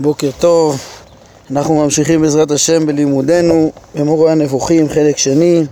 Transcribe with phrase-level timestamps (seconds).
[0.00, 0.80] בוקר טוב,
[1.50, 5.64] אנחנו ממשיכים בעזרת השם בלימודנו במורה הנבוכים חלק שני,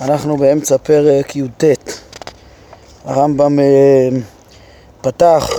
[0.00, 1.64] אנחנו באמצע פרק י"ט.
[3.04, 4.08] הרמב"ם אה,
[5.00, 5.50] פתח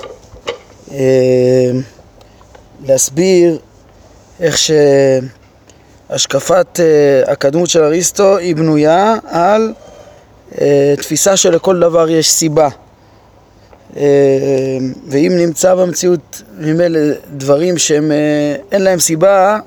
[0.91, 1.71] אה,
[2.85, 3.59] להסביר
[4.39, 4.57] איך
[6.09, 9.73] שהשקפת אה, הקדמות של אריסטו היא בנויה על
[10.61, 12.69] אה, תפיסה שלכל דבר יש סיבה.
[13.97, 14.77] אה,
[15.07, 16.99] ואם נמצא במציאות ממילא
[17.37, 19.59] דברים שהם אה, אין להם סיבה,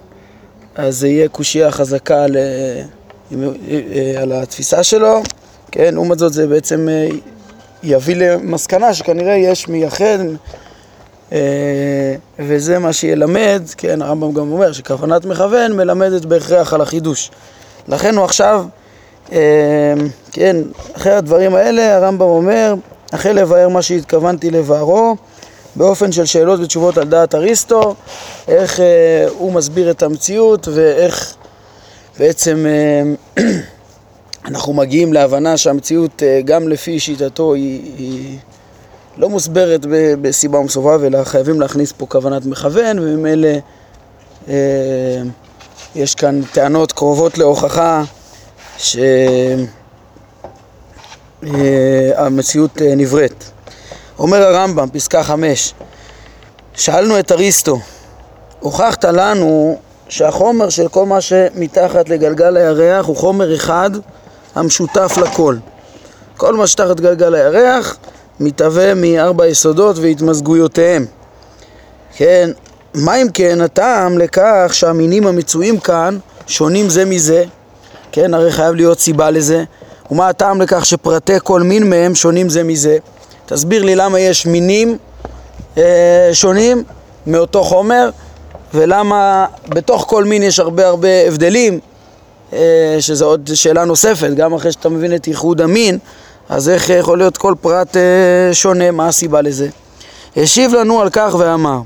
[0.75, 5.23] אז זה יהיה קושייה חזקה על, אה, על התפיסה שלו,
[5.73, 6.89] כן, לעומת זאת זה בעצם
[7.83, 10.19] יביא למסקנה שכנראה יש מייחד
[12.39, 17.31] וזה מה שילמד, כן, הרמב"ם גם אומר שכוונת מכוון מלמדת בהכרח על החידוש.
[17.89, 18.65] לכן הוא עכשיו,
[20.33, 20.57] כן,
[20.97, 22.75] אחרי הדברים האלה הרמב"ם אומר
[23.13, 25.17] החל לבאר מה שהתכוונתי לבארו
[25.77, 27.95] באופן של שאלות ותשובות על דעת אריסטו,
[28.49, 31.35] איך אה, הוא מסביר את המציאות ואיך
[32.19, 33.43] בעצם אה,
[34.49, 38.39] אנחנו מגיעים להבנה שהמציאות אה, גם לפי שיטתו היא, היא
[39.17, 43.49] לא מוסברת ב, בסיבה ומסובב אלא חייבים להכניס פה כוונת מכוון וממילא
[44.49, 44.55] אה,
[45.95, 48.03] יש כאן טענות קרובות להוכחה
[48.79, 48.97] ש...
[51.45, 53.45] אה, המציאות אה, נבראת.
[54.19, 55.75] אומר הרמב"ם, פסקה חמש,
[56.75, 57.79] שאלנו את אריסטו,
[58.61, 59.79] הוכחת לנו
[60.09, 63.91] שהחומר של כל מה שמתחת לגלגל הירח הוא חומר אחד
[64.55, 65.57] המשותף לכל.
[66.37, 67.97] כל מה שתחת גלגל הירח
[68.41, 71.07] מתהווה מארבע יסודות והתמזגויותיהם.
[72.17, 72.51] כן,
[72.95, 77.45] מה אם כן הטעם לכך שהמינים המצויים כאן שונים זה מזה?
[78.13, 79.65] כן, הרי חייב להיות סיבה לזה.
[80.11, 82.99] ומה הטעם לכך שפרטי כל מין מהם שונים זה מזה?
[83.47, 84.99] תסביר לי למה יש מינים
[85.79, 86.85] אה, שונים
[87.27, 88.11] מאותו חומר
[88.75, 91.81] ולמה בתוך כל מין יש הרבה הרבה הבדלים
[92.53, 95.99] אה, שזו עוד שאלה נוספת, גם אחרי שאתה מבין את ייחוד המין
[96.49, 99.69] אז איך יכול להיות כל פרט אה, שונה, מה הסיבה לזה?
[100.37, 101.81] השיב לנו על כך ואמר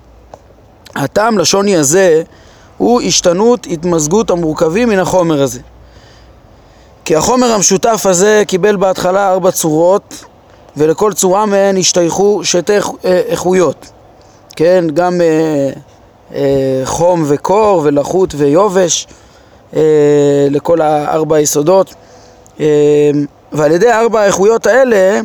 [0.94, 2.22] הטעם לשוני הזה
[2.78, 5.60] הוא השתנות, התמזגות המורכבים מן החומר הזה
[7.12, 10.24] כי החומר המשותף הזה קיבל בהתחלה ארבע צורות
[10.76, 13.86] ולכל צורה מהן השתייכו שתי אה, איכויות,
[14.56, 15.70] כן, גם אה,
[16.34, 19.06] אה, חום וקור ולחות ויובש
[19.76, 19.80] אה,
[20.50, 21.94] לכל הארבע היסודות
[22.60, 22.66] אה,
[23.52, 25.20] ועל ידי ארבע האיכויות האלה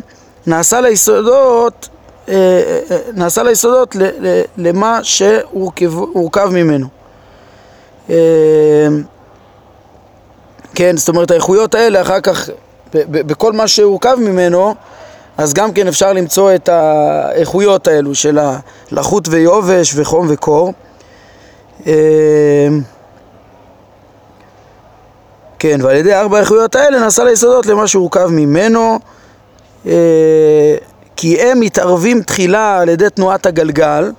[0.47, 1.89] נעשה ליסודות
[2.29, 2.33] אה,
[2.91, 3.95] אה, נעשה ליסודות
[4.57, 6.87] למה שהורכב ממנו.
[10.77, 12.49] כן, זאת אומרת האיכויות האלה אחר כך,
[13.09, 14.75] בכל מה שהורכב ממנו,
[15.37, 18.39] אז גם כן אפשר למצוא את האיכויות האלו של
[18.91, 20.73] הלחות ויובש וחום וקור.
[21.85, 21.91] אמ,
[25.59, 28.99] כן, ועל ידי ארבע האיכויות האלה נעשה ליסודות למה שהורכב ממנו,
[29.85, 30.75] אה,
[31.15, 34.11] כי הם מתערבים תחילה על ידי תנועת הגלגל,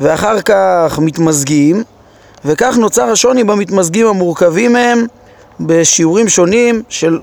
[0.00, 1.84] ואחר כך מתמזגים,
[2.44, 5.06] וכך נוצר השוני במתמזגים המורכבים מהם
[5.60, 7.18] בשיעורים שונים של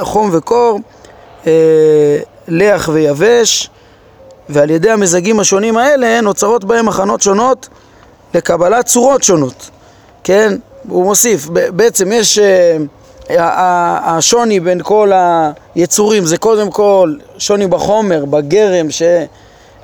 [0.00, 0.80] חום וקור,
[1.46, 1.52] אה,
[2.48, 3.70] לח ויבש,
[4.48, 7.68] ועל ידי המזגים השונים האלה נוצרות בהם הכנות שונות
[8.34, 9.70] לקבלת צורות שונות.
[10.24, 10.54] כן,
[10.88, 12.76] הוא מוסיף, בעצם יש, אה,
[14.04, 15.12] השוני בין כל
[15.74, 18.86] היצורים זה קודם כל שוני בחומר, בגרם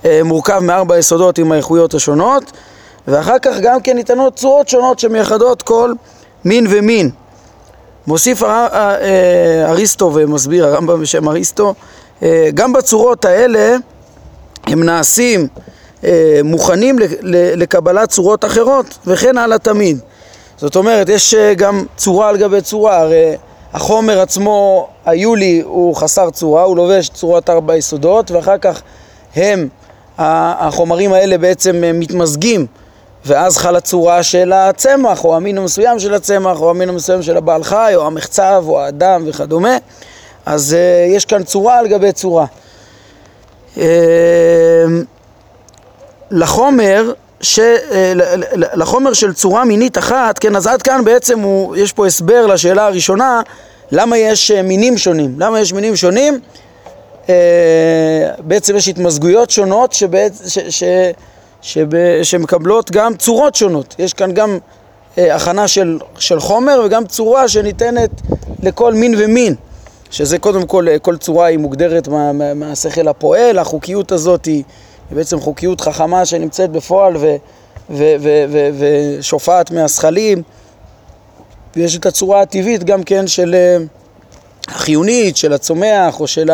[0.04, 2.52] שמורכב מארבע יסודות עם האיכויות השונות,
[3.08, 5.92] ואחר כך גם כן ניתנות צורות שונות שמייחדות כל
[6.44, 7.10] מין ומין.
[8.06, 11.74] מוסיף אה, אריסטו ומסביר הרמב"ם בשם אריסטו,
[12.22, 13.76] אה, גם בצורות האלה
[14.66, 15.48] הם נעשים
[16.04, 16.98] אה, מוכנים
[17.56, 19.98] לקבלת צורות אחרות וכן הלאה תמיד.
[20.56, 23.36] זאת אומרת, יש גם צורה על גבי צורה, הרי
[23.72, 28.82] החומר עצמו, היולי הוא חסר צורה, הוא לובש צורת ארבע יסודות ואחר כך
[29.36, 29.68] הם,
[30.18, 32.66] החומרים האלה בעצם מתמזגים
[33.26, 37.64] ואז חלה צורה של הצמח, או המין המסוים של הצמח, או המין המסוים של הבעל
[37.64, 39.76] חי, או המחצב, או האדם וכדומה.
[40.46, 42.46] אז uh, יש כאן צורה על גבי צורה.
[43.76, 43.80] Uh,
[46.30, 47.62] לחומר, ש, uh,
[48.54, 52.86] לחומר של צורה מינית אחת, כן, אז עד כאן בעצם הוא, יש פה הסבר לשאלה
[52.86, 53.40] הראשונה,
[53.92, 55.34] למה יש מינים שונים?
[55.38, 56.40] למה יש מינים שונים?
[58.38, 60.48] בעצם יש התמזגויות שונות שבעצם...
[60.48, 60.84] ש, ש,
[61.66, 61.88] שב,
[62.22, 63.94] שמקבלות גם צורות שונות.
[63.98, 64.58] יש כאן גם
[65.18, 68.10] אה, הכנה של, של חומר וגם צורה שניתנת
[68.62, 69.54] לכל מין ומין.
[70.10, 74.62] שזה קודם כל, אה, כל צורה היא מוגדרת מה, מה, מהשכל הפועל, החוקיות הזאת היא,
[75.10, 77.16] היא בעצם חוקיות חכמה שנמצאת בפועל
[78.78, 80.42] ושופעת מהזכלים,
[81.76, 83.76] ויש את הצורה הטבעית גם כן של אה,
[84.68, 86.50] החיונית, של הצומח או של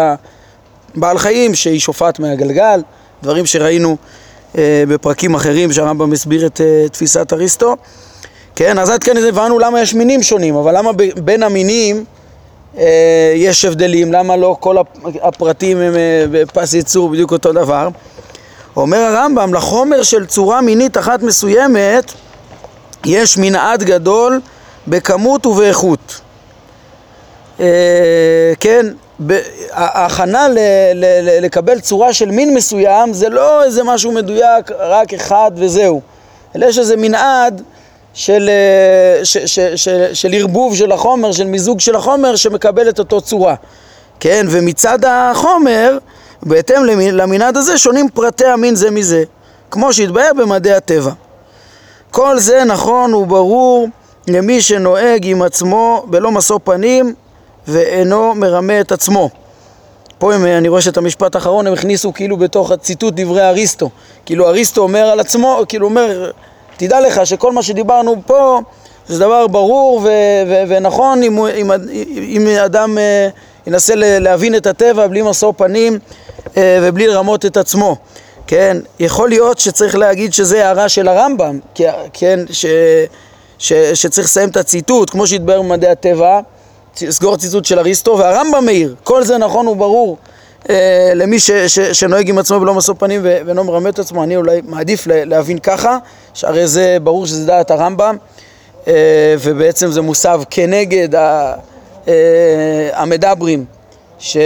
[0.95, 2.83] הבעל חיים שהיא שופעת מהגלגל,
[3.23, 3.97] דברים שראינו
[4.89, 7.77] בפרקים אחרים שהרמב"ם מסביר את אה, תפיסת אריסטו.
[8.57, 10.91] כן, אז עד כאן הבנו למה יש מינים שונים, אבל למה
[11.25, 12.05] בין המינים
[12.79, 14.77] אה, יש הבדלים, למה לא כל
[15.23, 17.89] הפרטים הם אה, בפס ייצור בדיוק אותו דבר?
[18.77, 22.13] אומר הרמב"ם, לחומר של צורה מינית אחת מסוימת
[23.05, 24.41] יש מנעד גדול
[24.89, 26.21] בכמות ובאיכות.
[27.61, 27.67] אה,
[28.61, 28.87] כן,
[29.73, 30.47] ההכנה
[31.41, 36.01] לקבל צורה של מין מסוים זה לא איזה משהו מדויק רק אחד וזהו,
[36.57, 37.63] אלא יש איזה מנעד
[38.15, 38.51] של,
[39.23, 43.55] ש, ש, ש, של ערבוב של החומר, של מיזוג של החומר שמקבל את אותו צורה.
[44.21, 45.99] כן, ומצד החומר,
[46.43, 49.25] בהתאם למנעד הזה, שונים פרטי המין זה מזה,
[49.71, 51.11] כמו שהתבהר במדעי הטבע.
[52.11, 53.89] כל זה נכון וברור
[54.29, 57.15] למי שנוהג עם עצמו בלא משוא פנים
[57.69, 59.31] ואינו מרמה את עצמו.
[60.19, 63.91] פה הם, אני רואה שאת המשפט האחרון הם הכניסו כאילו בתוך הציטוט דברי אריסטו.
[64.27, 66.31] כאילו אריסטו אומר על עצמו, כאילו אומר
[66.77, 68.61] תדע לך שכל מה שדיברנו פה
[69.09, 70.09] זה דבר ברור ו-
[70.49, 71.71] ו- ונכון אם, אם,
[72.17, 75.99] אם אדם uh, ינסה להבין את הטבע בלי משוא פנים
[76.45, 76.49] uh,
[76.83, 77.97] ובלי לרמות את עצמו.
[78.47, 81.59] כן, יכול להיות שצריך להגיד שזה הערה של הרמב"ם,
[82.13, 82.67] כן, ש,
[83.59, 86.41] ש, שצריך לסיים את הציטוט, כמו שהתבהר במדעי הטבע,
[86.97, 90.19] סגור ציטוט של אריסטו, והרמב"ם מעיר, כל זה נכון וברור
[90.71, 94.37] אה, למי ש, ש, שנוהג עם עצמו ולא משוא פנים ואינו מרמה את עצמו, אני
[94.37, 95.99] אולי מעדיף להבין ככה,
[96.35, 98.17] שהרי זה ברור שזה דעת הרמב"ם,
[98.89, 101.55] אה, ובעצם זה מוסב כנגד ה,
[102.09, 102.15] אה,
[102.93, 103.65] המדברים
[104.19, 104.37] ש,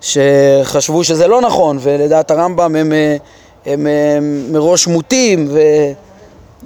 [0.00, 2.92] שחשבו שזה לא נכון, ולדעת הרמב"ם הם, הם,
[3.66, 5.60] הם, הם מראש מוטים ו,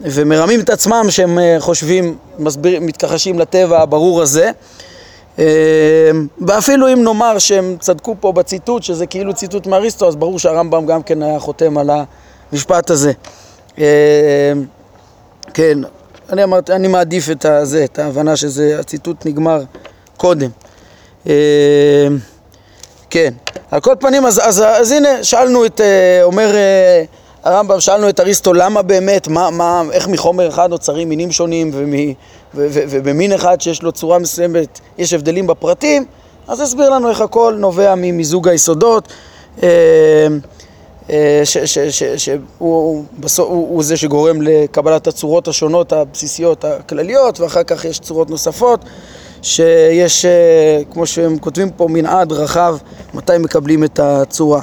[0.03, 4.51] ומרמים את עצמם שהם חושבים, מסביר, מתכחשים לטבע הברור הזה.
[5.39, 5.45] אמ,
[6.47, 11.03] ואפילו אם נאמר שהם צדקו פה בציטוט, שזה כאילו ציטוט מאריסטו, אז ברור שהרמב"ם גם
[11.03, 11.91] כן היה חותם על
[12.53, 13.13] המשפט הזה.
[13.79, 13.85] אמ,
[15.55, 15.79] כן,
[16.33, 19.63] אני אמרתי, אני מעדיף את הזה, את ההבנה שזה, הציטוט נגמר
[20.17, 20.51] קודם.
[23.11, 23.33] כן,
[23.71, 27.05] על כל פנים, אז, אז, אז הנה, שאלנו את, אה, אומר אה,
[27.45, 31.93] הרמב"ם, שאלנו את אריסטו למה באמת, מה, מה, איך מחומר אחד נוצרים מינים שונים ומ...
[32.55, 36.05] ובמין אחד שיש לו צורה מסוימת יש הבדלים בפרטים,
[36.49, 39.09] אז הסביר לנו איך הכל נובע ממיזוג היסודות,
[39.63, 39.69] אה,
[41.11, 41.43] אה,
[42.17, 43.05] שהוא
[43.39, 48.85] הוא זה שגורם לקבלת הצורות השונות הבסיסיות הכלליות, ואחר כך יש צורות נוספות,
[49.43, 52.77] שיש, אה, כמו שהם כותבים פה, מנעד רחב
[53.15, 54.61] מתי מקבלים את הצורה.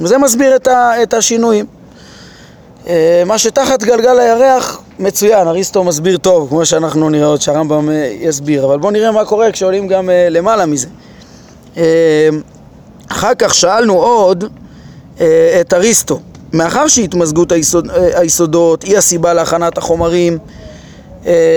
[0.00, 0.56] וזה מסביר
[1.02, 1.77] את השינויים.
[3.26, 8.64] מה שתחת גלגל הירח מצוין, אריסטו מסביר טוב, כמו שאנחנו נראה עוד שהרמב"ם אה, יסביר,
[8.64, 10.88] אבל בואו נראה מה קורה כשעולים גם אה, למעלה מזה.
[11.76, 12.28] אה,
[13.08, 14.44] אחר כך שאלנו עוד
[15.60, 16.20] את אריסטו,
[16.52, 20.38] מאחר שהתמזגות היסוד, היסודות היא הסיבה להכנת החומרים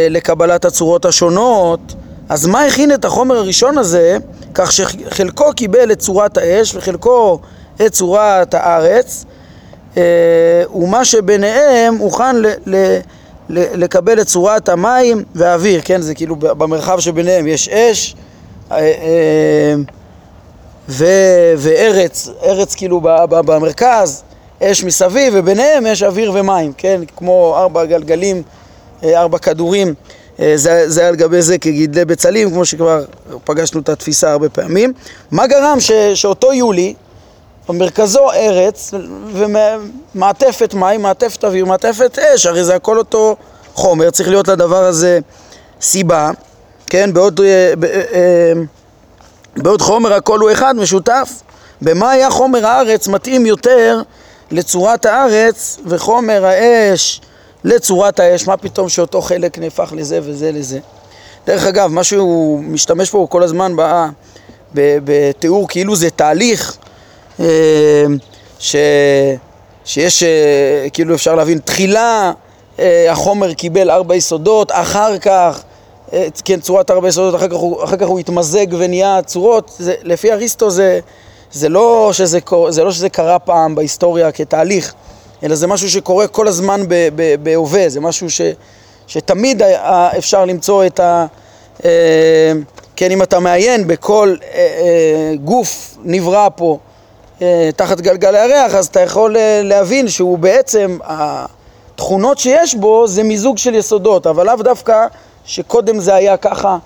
[0.10, 1.80] לקבלת הצורות השונות,
[2.30, 4.18] אז מה הכין את החומר הראשון הזה
[4.54, 7.40] כך שחלקו קיבל את צורת האש וחלקו
[7.86, 9.26] את צורת הארץ
[9.96, 12.48] ומה שביניהם הוכן ל...
[12.66, 13.00] ל
[13.50, 16.02] לקבל את צורת המים והאוויר, כן?
[16.02, 18.16] זה כאילו במרחב שביניהם יש אש
[18.72, 19.74] אה, אה,
[20.90, 21.06] ו,
[21.58, 24.24] וארץ, ארץ כאילו במרכז,
[24.64, 27.02] אש מסביב, וביניהם יש אוויר ומים, כן?
[27.18, 28.44] כמו ארבע גלגלים,
[29.04, 29.94] אה, ארבע כדורים,
[30.56, 33.04] זה, זה על גבי זה כגידלי בצלים, כמו שכבר
[33.44, 34.94] פגשנו את התפיסה הרבה פעמים.
[35.32, 36.94] מה גרם ש, שאותו יולי,
[37.70, 38.94] במרכזו ארץ
[39.34, 43.36] ומעטפת מים, מעטפת אוויר, מעטפת אש, הרי זה הכל אותו
[43.74, 45.20] חומר, צריך להיות לדבר הזה
[45.82, 46.32] סיבה,
[46.88, 47.74] כן, בעוד, אה,
[48.14, 48.54] אה,
[49.58, 51.32] בעוד חומר הכל הוא אחד, משותף.
[51.82, 54.02] במה היה חומר הארץ מתאים יותר
[54.52, 57.22] לצורת הארץ וחומר האש
[57.64, 60.80] לצורת האש, מה פתאום שאותו חלק נהפך לזה וזה לזה.
[61.48, 63.74] דרך אגב, מה שהוא משתמש פה כל הזמן
[64.74, 66.91] בתיאור כאילו זה תהליך אה,
[68.60, 68.76] ש,
[69.86, 72.32] שיש, אה, כאילו אפשר להבין, תחילה
[72.80, 75.64] אה, החומר קיבל ארבע יסודות, אחר כך,
[76.46, 80.32] כן, צורת ארבע יסודות, אחר כך הוא, אחר כך הוא התמזג ונהיה צורות, זה, לפי
[80.32, 81.00] אריסטו זה,
[81.52, 84.94] זה, לא שזה, זה לא שזה קרה פעם בהיסטוריה כתהליך,
[85.44, 86.82] אלא זה משהו שקורה כל הזמן
[87.44, 88.42] בהווה, זה משהו ש,
[89.08, 89.62] שתמיד
[90.18, 91.26] אפשר למצוא את ה...
[92.96, 94.36] כן, אם אתה מעיין בכל
[95.44, 96.78] גוף נברא פה
[97.76, 100.98] תחת גלגל הירח, אז אתה יכול להבין שהוא בעצם,
[102.02, 105.08] התכונות שיש בו זה מיזוג של יסודות, אבל לאו דווקא
[105.46, 106.78] שקודם זה היה ככה,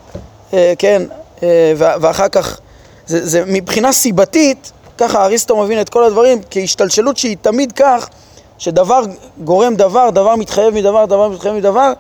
[0.54, 1.02] אה, כן,
[1.44, 2.60] אה, ואחר כך,
[3.08, 8.10] זה, זה מבחינה סיבתית, ככה אריסטו מבין את כל הדברים כהשתלשלות שהיא תמיד כך,
[8.58, 9.02] שדבר
[9.44, 11.94] גורם דבר, דבר מתחייב מדבר, דבר מתחייב מדבר,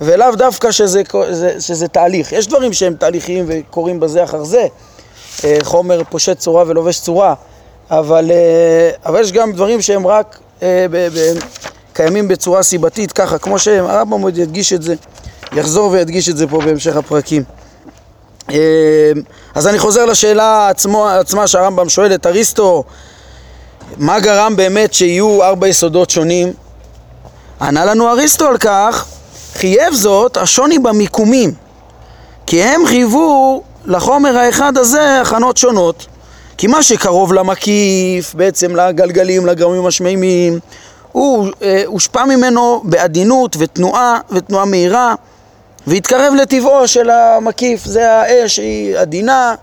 [0.00, 2.32] ולאו דווקא שזה, שזה, שזה תהליך.
[2.32, 4.66] יש דברים שהם תהליכיים וקורים בזה אחר זה,
[5.44, 7.34] אה, חומר פושט צורה ולובש צורה,
[7.90, 10.86] אבל, אה, אבל יש גם דברים שהם רק אה,
[11.92, 14.94] קיימים בצורה סיבתית, ככה, כמו שהרמב"ם עוד ידגיש את זה,
[15.52, 17.42] יחזור וידגיש את זה פה בהמשך הפרקים.
[19.54, 22.84] אז אני חוזר לשאלה עצמו, עצמה שהרמב"ם שואל את אריסטו,
[23.96, 26.52] מה גרם באמת שיהיו ארבע יסודות שונים?
[27.60, 29.06] ענה לנו אריסטו על כך,
[29.54, 31.54] חייב זאת השוני במיקומים,
[32.46, 36.06] כי הם חייבו לחומר האחד הזה הכנות שונות.
[36.58, 40.58] כי מה שקרוב למקיף, בעצם לגלגלים, לגרמים השמימים,
[41.12, 45.14] הוא אה, הושפע ממנו בעדינות ותנועה, ותנועה מהירה,
[45.86, 47.84] והתקרב לטבעו של המקיף.
[47.84, 49.54] זה האש, היא עדינה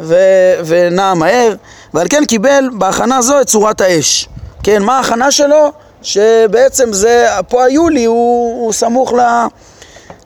[0.00, 1.54] ו- ונעה מהר,
[1.94, 4.28] ועל כן קיבל בהכנה זו את צורת האש.
[4.62, 5.72] כן, מה ההכנה שלו?
[6.02, 9.20] שבעצם זה, פה היולי הוא, הוא סמוך ל,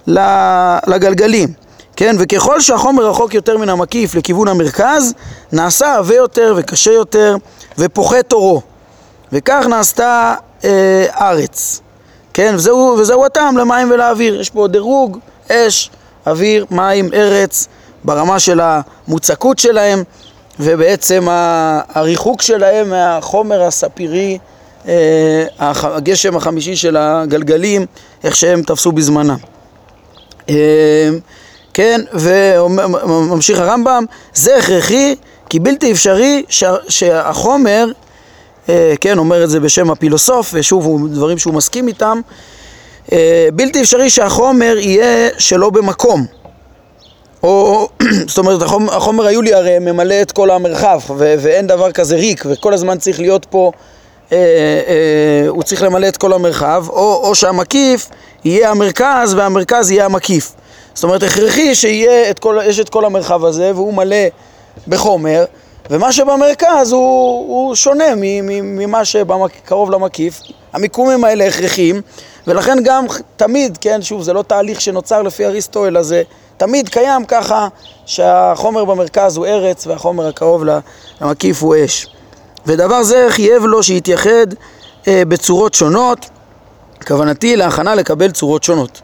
[0.06, 0.20] ל,
[0.86, 1.62] לגלגלים.
[1.96, 5.14] כן, וככל שהחומר רחוק יותר מן המקיף לכיוון המרכז,
[5.52, 7.37] נעשה עבה יותר וקשה יותר
[7.78, 8.62] ופוחת אורו.
[9.32, 10.34] וכך נעשתה
[10.64, 11.80] אה, ארץ.
[12.34, 14.40] כן, וזהו, וזהו הטעם למים ולאוויר.
[14.40, 15.18] יש פה דירוג,
[15.50, 15.90] אש,
[16.26, 17.68] אוויר, מים, ארץ,
[18.04, 20.02] ברמה של המוצקות שלהם,
[20.61, 21.26] ובעצם
[21.94, 24.38] הריחוק שלהם מהחומר הספירי,
[24.88, 27.87] אה, הגשם החמישי של הגלגלים,
[28.25, 29.37] איך שהם תפסו בזמנם.
[30.49, 30.54] אה,
[31.74, 35.16] כן, וממשיך הרמב"ם, זה הכרחי
[35.48, 37.86] כי בלתי אפשרי שה, שהחומר,
[38.68, 42.20] אה, כן, אומר את זה בשם הפילוסוף, ושוב, הוא דברים שהוא מסכים איתם,
[43.12, 46.26] אה, בלתי אפשרי שהחומר יהיה שלא במקום.
[47.42, 47.88] או,
[48.28, 52.44] זאת אומרת, החומר, החומר היולי הרי ממלא את כל המרחב, ו- ואין דבר כזה ריק,
[52.50, 53.72] וכל הזמן צריך להיות פה,
[54.32, 58.08] אה, אה, הוא צריך למלא את כל המרחב, או, או שהמקיף
[58.44, 60.52] יהיה המרכז והמרכז יהיה המקיף.
[60.94, 64.26] זאת אומרת, הכרחי שיהיה את כל, את כל המרחב הזה והוא מלא
[64.88, 65.44] בחומר,
[65.90, 68.04] ומה שבמרכז הוא, הוא שונה
[68.62, 70.40] ממה שקרוב למקיף.
[70.72, 72.00] המיקומים האלה הכרחיים,
[72.46, 73.06] ולכן גם
[73.37, 76.22] תמיד, כן, שוב, זה לא תהליך שנוצר לפי אריסטו, אלא זה
[76.56, 77.68] תמיד קיים ככה
[78.06, 80.64] שהחומר במרכז הוא ארץ והחומר הקרוב
[81.20, 82.06] למקיף הוא אש.
[82.66, 84.46] ודבר זה חייב לו שיתייחד
[85.08, 86.26] אה, בצורות שונות,
[87.06, 89.00] כוונתי להכנה לקבל צורות שונות.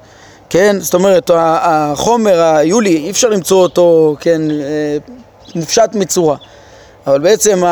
[0.50, 4.96] כן, זאת אומרת, החומר היולי, אי אפשר למצוא אותו, כן, אה,
[5.54, 6.36] מופשט מצורה.
[7.06, 7.62] אבל בעצם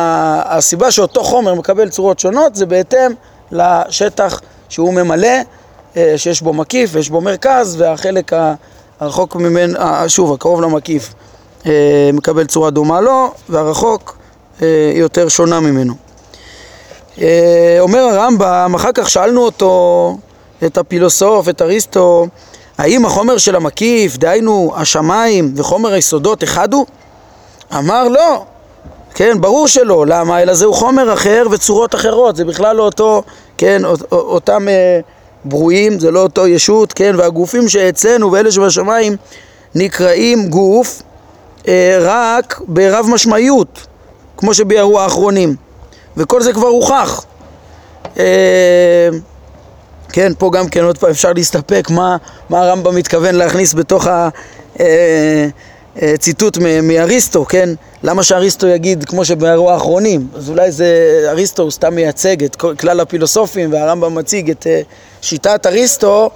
[0.45, 3.12] הסיבה שאותו חומר מקבל צורות שונות זה בהתאם
[3.52, 5.28] לשטח שהוא ממלא,
[5.97, 8.33] אה, שיש בו מקיף ויש בו מרכז, והחלק
[9.00, 9.78] הרחוק ממנו,
[10.09, 11.14] שוב, הקרוב למקיף,
[11.66, 14.18] אה, מקבל צורה דומה לו, והרחוק
[14.95, 15.95] יותר שונה ממנו.
[17.80, 20.16] אומר הרמב"ם, אחר כך שאלנו אותו,
[20.64, 22.26] את הפילוסוף, את אריסטו,
[22.78, 26.87] האם החומר של המקיף, דהיינו השמיים וחומר היסודות, אחד הוא?
[27.75, 28.45] אמר לא,
[29.14, 30.42] כן, ברור שלא, למה?
[30.42, 33.23] אלא זהו חומר אחר וצורות אחרות, זה בכלל לא אותו,
[33.59, 35.00] כן, אותם אה,
[35.45, 39.16] ברואים, זה לא אותו ישות, כן, והגופים שאצלנו ואלה שבשמיים
[39.75, 41.02] נקראים גוף
[41.68, 43.87] אה, רק ברב משמעיות,
[44.37, 45.56] כמו שביארו האחרונים,
[46.16, 47.25] וכל זה כבר הוכח.
[48.18, 49.09] אה,
[50.16, 52.16] כן, פה גם כן עוד פעם אפשר להסתפק מה,
[52.49, 54.06] מה הרמב"ם מתכוון להכניס בתוך
[55.96, 57.68] הציטוט אה, אה, מאריסטו, כן?
[58.02, 60.28] למה שאריסטו יגיד כמו שבאירוע האחרונים?
[60.35, 64.80] אז אולי זה, אריסטו הוא סתם מייצג את כלל הפילוסופים והרמב"ם מציג את אה,
[65.23, 66.30] שיטת אריסטו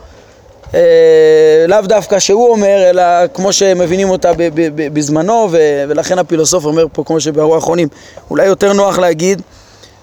[1.68, 3.02] לאו דווקא שהוא אומר, אלא
[3.34, 4.30] כמו שמבינים אותה
[4.76, 5.48] בזמנו,
[5.88, 7.88] ולכן הפילוסוף אומר פה כמו שבאירוע האחרונים.
[8.30, 9.42] אולי יותר נוח להגיד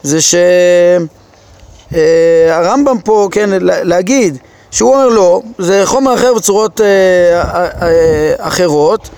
[0.03, 0.35] זה ש...
[1.95, 1.99] אה,
[2.49, 4.37] הרמב"ם פה, כן, להגיד
[4.71, 6.85] שהוא אומר לא, זה חומר אחר בצורות אה,
[7.81, 9.09] אה, אחרות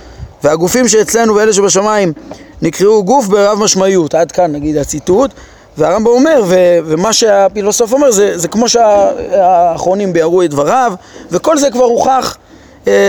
[0.43, 2.13] והגופים שאצלנו ואלה שבשמיים
[2.61, 5.31] נקראו גוף ברב משמעיות, עד כאן נגיד הציטוט.
[5.77, 10.93] והרמב"ם אומר, ו- ומה שהפילוסוף אומר זה, זה כמו שהאחרונים ביארו את דבריו
[11.31, 12.37] וכל זה כבר הוכח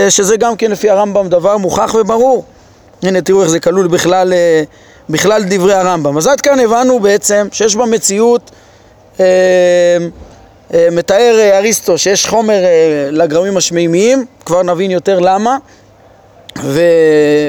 [0.09, 2.43] שזה גם כן לפי הרמב"ם דבר מוכח וברור.
[3.03, 4.33] הנה תראו איך זה כלול בכלל,
[5.09, 6.17] בכלל דברי הרמב"ם.
[6.17, 8.60] אז עד כאן הבנו בעצם שיש במציאות אה, אה,
[10.91, 12.63] מתאר אה, אריסטו שיש חומר
[13.11, 15.57] לגרמים השמימיים, כבר נבין יותר למה,
[16.63, 16.81] ו,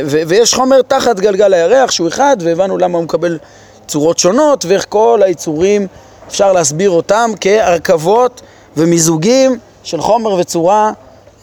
[0.07, 3.39] ו, ויש חומר תחת גלגל הירח שהוא אחד, והבנו למה הוא מקבל
[3.87, 5.87] צורות שונות, ואיך כל היצורים
[6.29, 8.43] אפשר להסביר אותם כהרכבות
[8.77, 10.93] ומיזוגים של חומר וצורה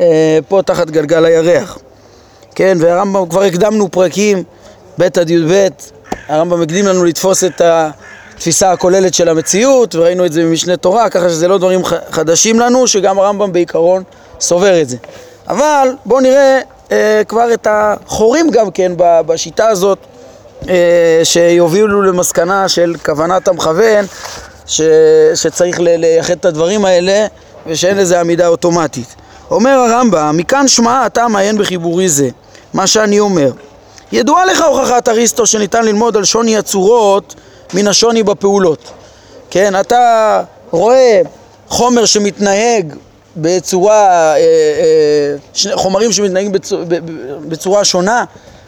[0.02, 1.78] אה, פה תחת גלגל הירח.
[2.56, 4.44] כן, והרמב"ם, כבר הקדמנו פרקים
[5.00, 5.68] ב' עד י"ב,
[6.28, 7.62] הרמב"ם הקדים לנו לתפוס את
[8.40, 11.82] התפיסה הכוללת של המציאות, וראינו את זה במשנה תורה, ככה שזה לא דברים
[12.12, 14.04] חדשים לנו, שגם הרמב"ם בעיקרון
[14.40, 14.98] סובר את זה.
[15.48, 16.60] אבל בואו נראה
[16.92, 19.98] אה, כבר את החורים גם כן בשיטה הזאת,
[20.70, 24.06] אה, שיובילו למסקנה של כוונת המכוון,
[24.66, 24.82] ש,
[25.36, 27.26] שצריך לייחד את הדברים האלה,
[27.68, 29.16] ושאין לזה עמידה אוטומטית.
[29.52, 32.30] אומר הרמב"ם, מכאן שמע אתה מעיין בחיבורי זה,
[32.74, 33.52] מה שאני אומר.
[34.12, 37.36] ידועה לך הוכחת אריסטו שניתן ללמוד על שוני הצורות
[37.74, 38.92] מן השוני בפעולות.
[39.50, 41.22] כן, אתה רואה
[41.68, 42.94] חומר שמתנהג
[43.38, 46.84] בצורה, אה, אה, חומרים שמתנהגים בצורה,
[47.48, 48.24] בצורה שונה,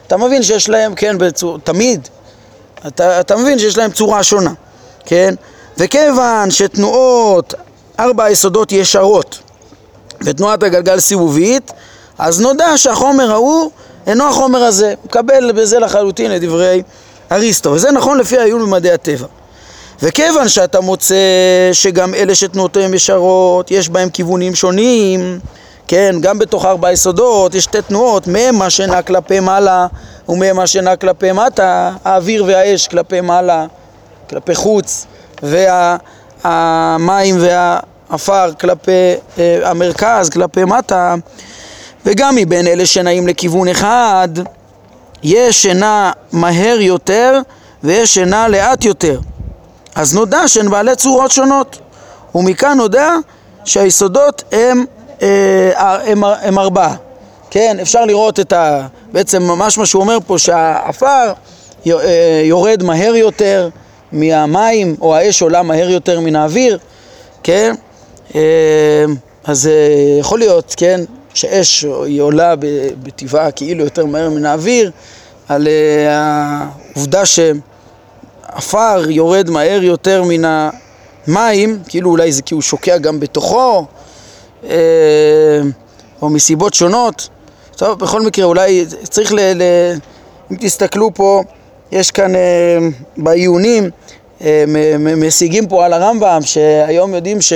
[0.08, 2.08] אתה מבין שיש להם, כן, בצור, תמיד,
[2.88, 4.54] אתה, אתה מבין שיש להם צורה שונה,
[5.06, 5.34] כן?
[5.78, 7.54] וכיוון שתנועות
[8.00, 9.40] ארבע היסודות ישרות
[10.26, 11.72] ותנועת הגלגל סיבובית,
[12.18, 13.72] אז נודע שהחומר ההוא
[14.08, 16.84] אינו החומר הזה, מקבל בזה לחלוטין את דברי
[17.32, 19.28] אריסטו, וזה נכון לפי העיון במדעי הטבע.
[20.04, 21.16] וכיוון שאתה מוצא
[21.74, 25.40] שגם אלה שתנועותיהם ישרות, יש בהם כיוונים שונים,
[25.88, 29.88] כן, גם בתוך ארבע יסודות יש שתי תנועות, מהם מה שנע כלפי מעלה
[30.30, 33.66] ומהם מה שנע כלפי מטה, האוויר והאש כלפי מעלה,
[34.30, 35.06] כלפי חוץ,
[35.44, 38.92] והמים והעפר כלפי
[39.40, 41.16] אה, המרכז, כלפי מטה,
[42.06, 44.30] וגם מבין אלה שנעים לכיוון אחד,
[45.24, 47.40] יש שנע מהר יותר
[47.84, 49.20] ויש שנע לאט יותר.
[49.96, 51.80] אז נודע שהן בעלי צורות שונות,
[52.36, 53.16] ומכאן נודע
[53.66, 54.86] שהיסודות הם,
[55.22, 56.96] אה, הם, הם ארבעה.
[57.50, 58.88] כן, אפשר לראות את ה...
[59.12, 61.34] בעצם ממש מה שהוא אומר פה, שהעפר
[61.88, 63.70] אה, יורד מהר יותר
[64.12, 66.78] מהמים, או האש עולה מהר יותר מן האוויר,
[67.44, 67.76] כן?
[68.36, 69.06] אה,
[69.44, 69.70] אז
[70.20, 71.02] יכול להיות, כן,
[71.34, 72.56] שאש היא עולה
[73.04, 74.92] בטבעה כאילו יותר מהר מן האוויר,
[75.48, 75.68] על
[76.08, 77.60] העובדה שהם
[78.48, 80.70] עפר יורד מהר יותר מן
[81.28, 83.86] המים, כאילו אולי זה כי הוא שוקע גם בתוכו,
[84.64, 85.62] אה,
[86.22, 87.30] או מסיבות שונות.
[87.76, 89.40] טוב, בכל מקרה, אולי צריך ל...
[89.40, 89.64] ל
[90.52, 91.44] אם תסתכלו פה,
[91.92, 92.78] יש כאן אה,
[93.18, 93.90] בעיונים,
[94.42, 94.64] אה,
[95.18, 97.54] משיגים פה על הרמב"ם, שהיום יודעים ש,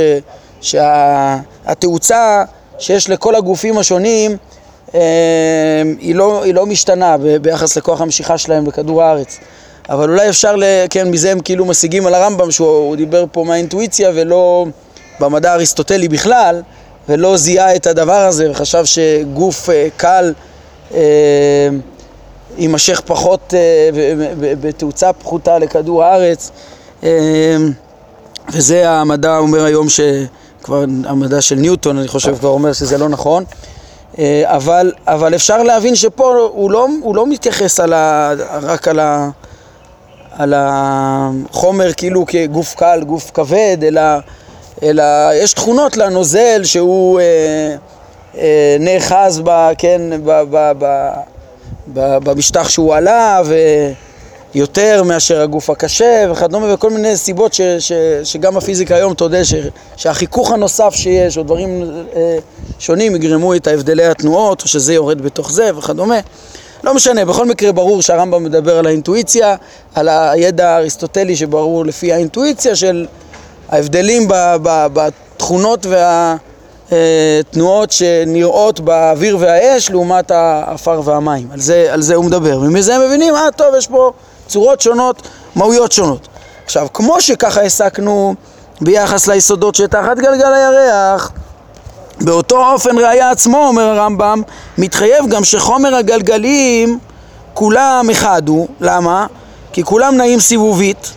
[0.61, 2.43] שהתאוצה
[2.79, 4.37] שיש לכל הגופים השונים
[5.99, 9.39] היא לא, היא לא משתנה ביחס לכוח המשיכה שלהם בכדור הארץ.
[9.89, 10.55] אבל אולי אפשר,
[10.89, 14.65] כן, מזה הם כאילו משיגים על הרמב"ם שהוא דיבר פה מהאינטואיציה ולא
[15.19, 16.61] במדע האריסטוטלי בכלל,
[17.09, 20.33] ולא זיהה את הדבר הזה וחשב שגוף אה, קל
[20.93, 20.99] אה,
[22.57, 23.89] יימשך פחות אה,
[24.39, 26.51] בתאוצה פחותה לכדור הארץ,
[28.53, 29.87] וזה המדע אומר היום
[30.65, 33.43] שכבר המדע של ניוטון אני חושב כבר אומר שזה לא נכון.
[34.19, 38.99] אה, אבל, אבל אפשר להבין שפה הוא לא, הוא לא מתייחס על ה, רק על
[38.99, 39.29] ה...
[40.31, 44.01] על החומר כאילו כגוף קל, גוף כבד, אלא,
[44.83, 47.75] אלא יש תכונות לנוזל שהוא אה,
[48.37, 51.09] אה, נאחז ב, כן, ב, ב, ב,
[51.93, 53.41] ב, במשטח שהוא עלה
[54.55, 57.91] ויותר מאשר הגוף הקשה וכדומה וכל מיני סיבות ש, ש,
[58.23, 59.53] שגם הפיזיקה היום תודה ש,
[59.95, 61.83] שהחיכוך הנוסף שיש או דברים
[62.15, 62.37] אה,
[62.79, 66.19] שונים יגרמו את ההבדלי התנועות או שזה יורד בתוך זה וכדומה
[66.83, 69.55] לא משנה, בכל מקרה ברור שהרמב"ם מדבר על האינטואיציה,
[69.95, 73.05] על הידע האריסטוטלי שברור לפי האינטואיציה של
[73.69, 74.27] ההבדלים
[74.93, 75.85] בתכונות
[76.91, 81.47] והתנועות שנראות באוויר והאש לעומת העפר והמים.
[81.51, 82.59] על זה, על זה הוא מדבר.
[82.59, 84.11] ומזה הם מבינים, אה טוב, יש פה
[84.47, 85.21] צורות שונות,
[85.55, 86.27] מהויות שונות.
[86.65, 88.35] עכשיו, כמו שככה הסקנו
[88.81, 91.31] ביחס ליסודות שתחת גלגל הירח,
[92.21, 94.41] באותו אופן ראיה עצמו, אומר הרמב"ם,
[94.77, 96.99] מתחייב גם שחומר הגלגלים
[97.53, 99.27] כולם אחד הוא, למה?
[99.73, 101.11] כי כולם נעים סיבובית,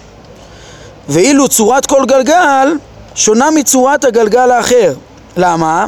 [1.09, 2.73] ואילו צורת כל גלגל
[3.15, 4.95] שונה מצורת הגלגל האחר.
[5.37, 5.87] למה?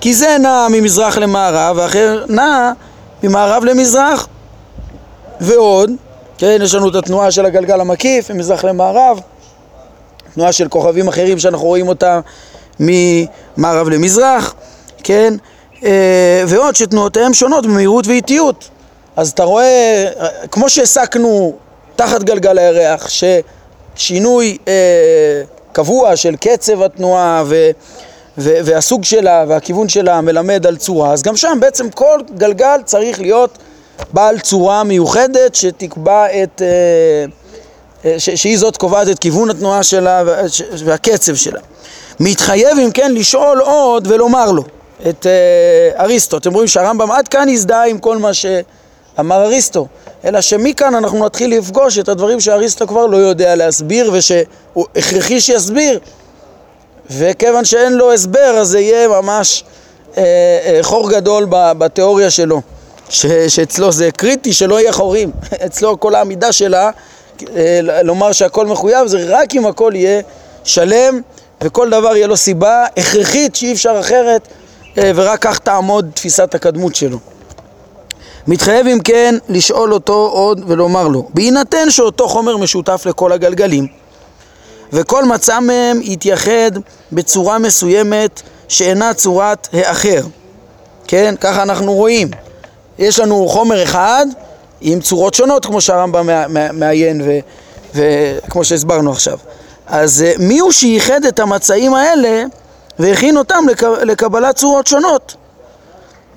[0.00, 2.72] כי זה נע ממזרח למערב, ואחר נע
[3.22, 4.26] ממערב למזרח.
[5.40, 5.90] ועוד,
[6.38, 9.20] כן, יש לנו את התנועה של הגלגל המקיף ממזרח למערב,
[10.34, 12.20] תנועה של כוכבים אחרים שאנחנו רואים אותה
[12.80, 14.54] ממערב למזרח,
[15.02, 15.34] כן?
[15.84, 18.68] אה, ועוד שתנועותיהם שונות במהירות ואיטיות.
[19.16, 20.06] אז אתה רואה,
[20.50, 21.54] כמו שהסקנו
[21.96, 23.08] תחת גלגל הירח,
[23.96, 25.42] ששינוי אה,
[25.72, 27.70] קבוע של קצב התנועה ו,
[28.38, 33.20] ו, והסוג שלה והכיוון שלה מלמד על צורה, אז גם שם בעצם כל גלגל צריך
[33.20, 33.58] להיות
[34.12, 36.62] בעל צורה מיוחדת שתקבע את...
[38.04, 40.22] אה, ש, שהיא זאת קובעת את כיוון התנועה שלה
[40.84, 41.60] והקצב שלה.
[42.20, 44.64] מתחייב אם כן לשאול עוד ולומר לו
[45.08, 46.36] את uh, אריסטו.
[46.36, 49.86] אתם רואים שהרמב"ם עד כאן הזדהה עם כל מה שאמר אריסטו,
[50.24, 55.98] אלא שמכאן אנחנו נתחיל לפגוש את הדברים שאריסטו כבר לא יודע להסביר ושהוא הכרחי שיסביר,
[57.10, 59.64] וכיוון שאין לו הסבר אז זה יהיה ממש
[60.12, 60.18] uh, uh,
[60.82, 62.60] חור גדול בתיאוריה שלו,
[63.08, 65.30] ש, שאצלו זה קריטי שלא יהיה חורים,
[65.66, 66.90] אצלו כל העמידה שלה
[68.04, 70.22] לומר שהכל מחויב זה רק אם הכל יהיה
[70.64, 71.20] שלם
[71.60, 74.48] וכל דבר יהיה לו סיבה הכרחית שאי אפשר אחרת
[74.98, 77.18] אה, ורק כך תעמוד תפיסת הקדמות שלו.
[78.46, 83.86] מתחייב אם כן לשאול אותו עוד ולומר לו, בהינתן שאותו חומר משותף לכל הגלגלים
[84.92, 86.70] וכל מצע מהם יתייחד
[87.12, 90.20] בצורה מסוימת שאינה צורת האחר,
[91.06, 91.34] כן?
[91.40, 92.28] ככה אנחנו רואים.
[92.98, 94.26] יש לנו חומר אחד
[94.80, 96.28] עם צורות שונות כמו שהרמב"ם
[96.72, 97.20] מעיין
[97.94, 99.38] וכמו שהסברנו עכשיו.
[99.86, 102.44] אז אה, מי הוא שייחד את המצעים האלה
[102.98, 103.64] והכין אותם
[104.02, 105.34] לקבלת צורות שונות?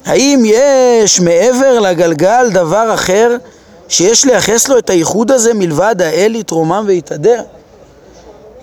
[0.06, 3.38] האם יש מעבר לגלגל דבר אחר
[3.90, 7.42] שיש לייחס לו את הייחוד הזה מלבד האל יתרומם ויתהדר?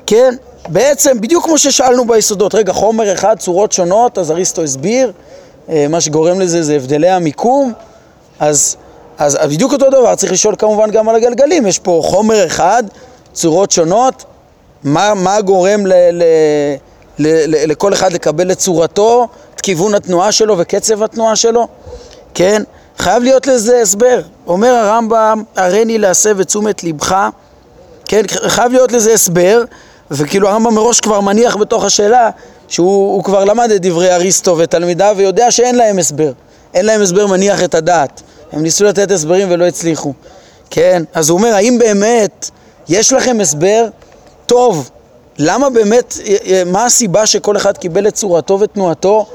[0.07, 0.35] כן,
[0.69, 5.13] בעצם בדיוק כמו ששאלנו ביסודות, רגע חומר אחד, צורות שונות, אז אריסטו הסביר,
[5.69, 7.73] מה שגורם לזה זה הבדלי המיקום,
[8.41, 8.77] אז,
[9.19, 12.83] אז בדיוק אותו דבר, צריך לשאול כמובן גם על הגלגלים, יש פה חומר אחד,
[13.33, 14.25] צורות שונות,
[14.85, 16.23] מה, מה גורם ל, ל,
[17.19, 21.69] ל, ל, לכל אחד לקבל את צורתו, את כיוון התנועה שלו וקצב התנועה שלו,
[22.35, 22.63] כן?
[22.99, 24.21] חייב להיות לזה הסבר.
[24.47, 27.29] אומר הרמב"ם, הריני להסב את תשומת לבך,
[28.05, 28.23] כן?
[28.29, 29.65] חייב להיות לזה הסבר,
[30.11, 32.31] וכאילו הרמב"ם מראש כבר מניח בתוך השאלה
[32.69, 36.33] שהוא כבר למד את דברי אריסטו ותלמידיו ויודע שאין להם הסבר.
[36.75, 38.23] אין להם הסבר מניח את הדעת.
[38.53, 40.13] הם ניסו לתת הסברים ולא הצליחו.
[40.71, 41.03] כן?
[41.15, 42.51] אז הוא אומר, האם באמת
[42.89, 43.87] יש לכם הסבר
[44.47, 44.91] טוב,
[45.39, 49.27] למה באמת, אה, אה, מה הסיבה שכל אחד קיבל את צורתו ותנועתו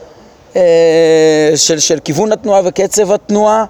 [0.56, 0.62] אה,
[1.56, 3.66] של, של כיוון התנועה וקצב התנועה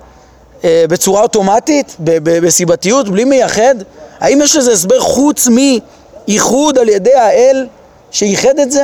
[0.63, 3.75] בצורה אוטומטית, בסיבתיות, בלי מייחד?
[4.19, 7.67] האם יש לזה הסבר חוץ מייחוד על ידי האל
[8.11, 8.83] שייחד את זה?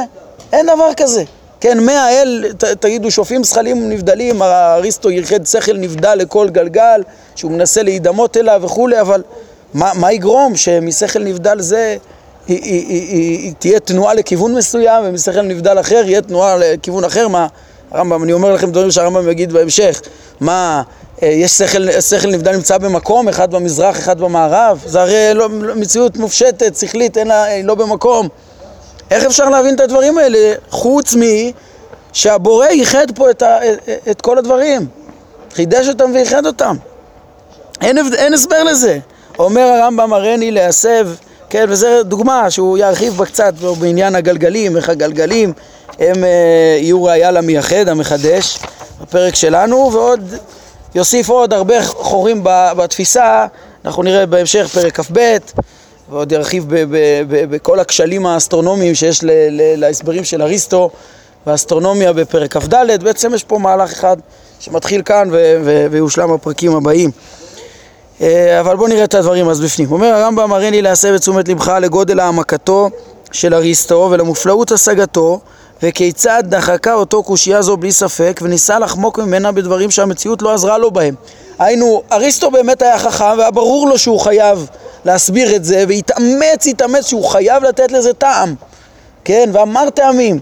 [0.53, 1.23] אין דבר כזה.
[1.60, 7.01] כן, מהאל, ת, תגידו, שופים זכלים נבדלים, אריסטו ייחד שכל נבדל לכל גלגל,
[7.36, 9.23] שהוא מנסה להידמות אליו וכולי, אבל
[9.73, 11.97] מה, מה יגרום שמשכל נבדל זה
[12.47, 17.03] היא, היא, היא, היא, היא תהיה תנועה לכיוון מסוים ומשכל נבדל אחר יהיה תנועה לכיוון
[17.03, 17.27] אחר?
[17.27, 17.47] מה,
[17.91, 20.01] הרמב"ם, אני אומר לכם דברים שהרמב"ם יגיד בהמשך,
[20.39, 20.81] מה,
[21.23, 24.84] אה, יש שכל, שכל נבדל נמצא במקום, אחד במזרח, אחד במערב?
[24.86, 28.27] זה הרי לא, מציאות מופשטת, שכלית, אין לה, לא במקום.
[29.12, 31.22] איך אפשר להבין את הדברים האלה חוץ מ...
[32.13, 33.58] שהבורא ייחד פה את, ה,
[34.12, 34.88] את כל הדברים,
[35.54, 36.76] חידש אותם וייחד אותם.
[37.82, 39.00] אין, אין הסבר לזה.
[39.39, 41.08] אומר הרמב"ם הריני להסב
[41.50, 45.54] כן, וזו דוגמה שהוא ירחיב בה קצת בעניין הגלגלים, איך הגלגלים
[46.00, 48.60] הם אה, יהיו ראייה למייחד, המחדש,
[49.02, 50.34] בפרק שלנו, ועוד
[50.96, 52.41] יוסיף עוד הרבה חורים
[52.78, 53.46] בתפיסה,
[53.86, 55.38] אנחנו נראה בהמשך פרק כ"ב,
[56.10, 56.65] ועוד ירחיב
[57.28, 59.20] בכל הכשלים האסטרונומיים שיש
[59.78, 60.89] להסברים של אריסטו
[61.48, 64.18] והאסטרונומיה בפרק כ"ד, בעצם יש פה מהלך אחד
[64.60, 65.30] שמתחיל כאן
[65.91, 67.12] ויושלם בפרקים הבאים.
[68.22, 69.91] אה, אבל בואו נראה את הדברים אז בפנים.
[69.91, 72.89] אומר הרמב"ם, הרי לי להסב את תשומת לבך לגודל העמקתו
[73.32, 75.39] של אריסטו ולמופלאות השגתו
[75.84, 80.91] וכיצד דחקה אותו קושייה זו בלי ספק וניסה לחמוק ממנה בדברים שהמציאות לא עזרה לו
[80.91, 81.15] בהם.
[81.60, 84.68] היינו, אריסטו באמת היה חכם והיה ברור לו שהוא חייב
[85.06, 88.56] להסביר את זה והתאמץ, התאמץ שהוא חייב לתת לזה טעם,
[89.24, 90.39] כן, ואמר טעמים,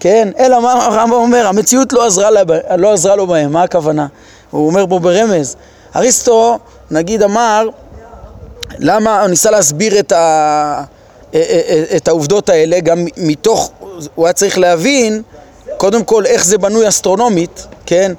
[0.00, 2.42] כן, אלא מה הרמב"ם אומר, המציאות לא עזרה, לה,
[2.76, 4.06] לא עזרה לו בהם, מה הכוונה?
[4.50, 5.56] הוא אומר פה ברמז,
[5.96, 6.58] אריסטו
[6.90, 7.68] נגיד אמר,
[8.78, 10.84] למה הוא ניסה להסביר את, ה,
[11.96, 13.72] את העובדות האלה, גם מתוך,
[14.14, 15.22] הוא היה צריך להבין
[15.76, 18.12] קודם כל איך זה בנוי אסטרונומית, כן?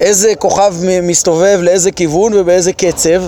[0.00, 3.22] איזה כוכב מסתובב לאיזה כיוון ובאיזה קצב,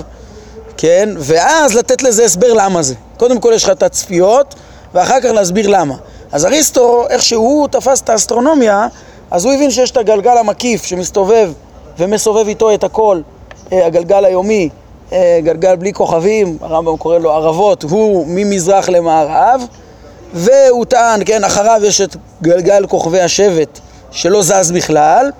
[0.77, 1.09] כן?
[1.17, 2.95] ואז לתת לזה הסבר למה זה.
[3.17, 4.55] קודם כל יש לך את הצפיות,
[4.93, 5.95] ואחר כך להסביר למה.
[6.31, 8.87] אז אריסטו, איך שהוא תפס את האסטרונומיה,
[9.31, 11.51] אז הוא הבין שיש את הגלגל המקיף שמסתובב
[11.97, 13.21] ומסובב איתו את הכל
[13.71, 14.69] אה, הגלגל היומי,
[15.13, 19.61] אה, גלגל בלי כוכבים, הרמב"ם קורא לו ערבות, הוא ממזרח למערב,
[20.33, 23.79] והוא טען, כן, אחריו יש את גלגל כוכבי השבט
[24.11, 25.31] שלא זז בכלל,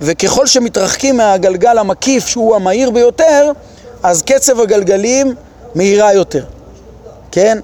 [0.00, 3.52] וככל שמתרחקים מהגלגל המקיף שהוא המהיר ביותר,
[4.02, 5.34] אז קצב הגלגלים
[5.74, 6.44] מהירה יותר,
[7.32, 7.58] כן?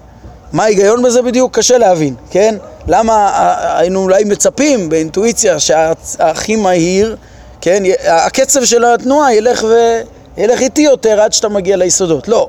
[0.52, 1.58] מה ההיגיון בזה בדיוק?
[1.58, 2.54] קשה להבין, כן?
[2.86, 3.30] למה
[3.78, 7.16] היינו אולי מצפים באינטואיציה שהכי מהיר,
[7.60, 7.82] כן?
[8.06, 10.00] הקצב של התנועה ילך ו...
[10.36, 12.28] ילך איטי יותר עד שאתה מגיע ליסודות.
[12.28, 12.48] לא.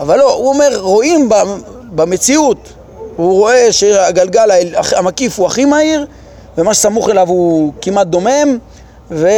[0.00, 1.28] אבל לא, הוא אומר, רואים
[1.94, 2.68] במציאות,
[3.16, 4.50] הוא רואה שהגלגל
[4.96, 6.06] המקיף הוא הכי מהיר,
[6.58, 8.58] ומה שסמוך אליו הוא כמעט דומם,
[9.10, 9.28] ו...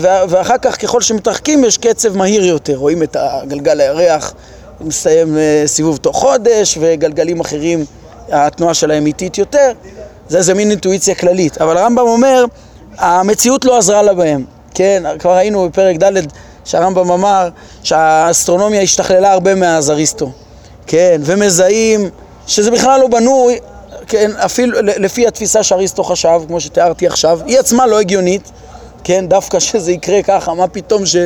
[0.00, 4.34] ואחר כך ככל שמתרחקים יש קצב מהיר יותר, רואים את הגלגל הירח
[4.80, 7.84] מסיים אה, סיבוב תוך חודש, וגלגלים אחרים
[8.28, 9.72] התנועה שלהם איטית יותר,
[10.28, 12.44] זה איזה מין אינטואיציה כללית, אבל הרמב"ם אומר,
[12.98, 16.12] המציאות לא עזרה לה בהם, כן, כבר ראינו בפרק ד'
[16.64, 17.48] שהרמב"ם אמר
[17.82, 20.30] שהאסטרונומיה השתכללה הרבה מאז אריסטו,
[20.86, 22.10] כן, ומזהים
[22.46, 23.58] שזה בכלל לא בנוי,
[24.08, 28.50] כן, אפילו לפי התפיסה שאריסטו חשב, כמו שתיארתי עכשיו, היא עצמה לא הגיונית,
[29.04, 31.16] כן, דווקא שזה יקרה ככה, מה פתאום ש,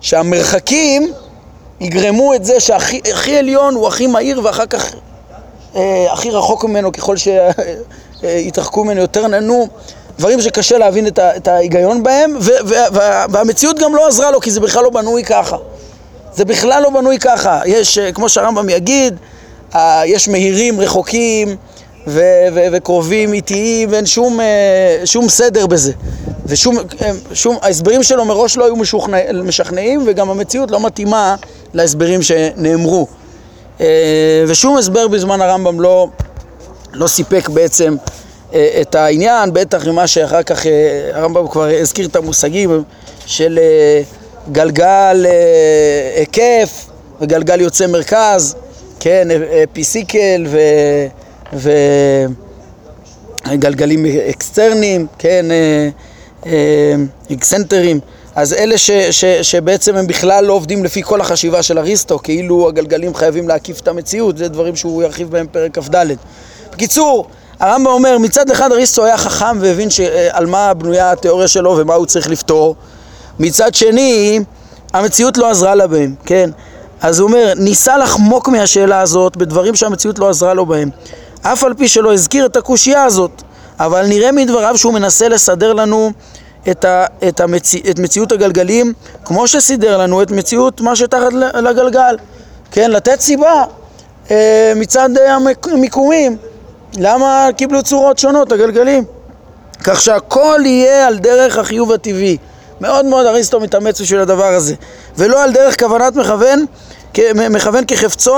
[0.00, 1.12] שהמרחקים
[1.80, 4.94] יגרמו את זה שהכי עליון הוא הכי מהיר ואחר כך
[5.76, 9.68] אה, הכי רחוק ממנו ככל שיתרחקו ממנו יותר ננו,
[10.18, 14.30] דברים שקשה להבין את, ה, את ההיגיון בהם, ו, ו, וה, והמציאות גם לא עזרה
[14.30, 15.56] לו כי זה בכלל לא בנוי ככה.
[16.32, 17.60] זה בכלל לא בנוי ככה.
[17.66, 19.16] יש, אה, כמו שהרמב"ם יגיד,
[19.74, 21.56] אה, יש מהירים רחוקים
[22.06, 25.92] ו- ו- וקרובים איטיים ואין שום, אה, שום סדר בזה.
[26.46, 26.76] ושום,
[27.32, 31.36] שום, ההסברים שלו מראש לא היו משוכנע, משכנעים וגם המציאות לא מתאימה
[31.74, 33.06] להסברים שנאמרו.
[34.46, 36.08] ושום הסבר בזמן הרמב"ם לא,
[36.92, 37.96] לא סיפק בעצם
[38.80, 40.66] את העניין, בטח ממה שאחר כך
[41.12, 42.82] הרמב"ם כבר הזכיר את המושגים
[43.26, 43.58] של
[44.52, 45.26] גלגל
[46.16, 46.86] היקף
[47.20, 48.56] וגלגל יוצא מרכז,
[49.00, 49.28] כן,
[49.72, 50.46] epicycle
[53.46, 55.46] וגלגלים אקסצנטריים, כן,
[57.32, 58.00] אקסצנטריים.
[58.34, 62.68] אז אלה ש, ש, שבעצם הם בכלל לא עובדים לפי כל החשיבה של אריסטו, כאילו
[62.68, 66.06] הגלגלים חייבים להקיף את המציאות, זה דברים שהוא ירחיב בהם פרק כ"ד.
[66.72, 67.26] בקיצור,
[67.60, 71.94] הרמב"ם אומר, מצד אחד אריסטו היה חכם והבין ש, על מה בנויה התיאוריה שלו ומה
[71.94, 72.76] הוא צריך לפתור,
[73.38, 74.40] מצד שני,
[74.92, 76.50] המציאות לא עזרה לה בהם, כן?
[77.00, 80.90] אז הוא אומר, ניסה לחמוק מהשאלה הזאת בדברים שהמציאות לא עזרה לו בהם.
[81.42, 83.42] אף על פי שלא הזכיר את הקושייה הזאת,
[83.80, 86.10] אבל נראה מדבריו שהוא מנסה לסדר לנו
[86.70, 87.74] את, ה, את, המצ...
[87.90, 88.92] את מציאות הגלגלים
[89.24, 92.16] כמו שסידר לנו את מציאות מה שתחת לגלגל.
[92.70, 93.64] כן, לתת סיבה
[94.30, 95.08] אה, מצד
[95.72, 96.36] המיקומים,
[96.98, 99.04] למה קיבלו צורות שונות הגלגלים.
[99.84, 102.36] כך שהכל יהיה על דרך החיוב הטבעי.
[102.80, 104.74] מאוד מאוד אריסטו מתאמץ בשביל הדבר הזה,
[105.16, 106.64] ולא על דרך כוונת מכוון,
[107.34, 108.36] מכוון כחפצו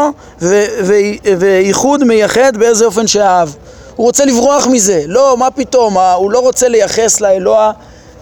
[1.39, 3.49] וייחוד מייחד באיזה אופן שאהב.
[3.97, 7.73] הוא רוצה לברוח מזה, לא, מה פתאום, הוא לא רוצה לייחס לאלוה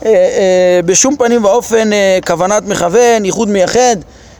[0.05, 3.97] אה, אה, בשום פנים ואופן אה, כוונת מכוון, ייחוד מייחד,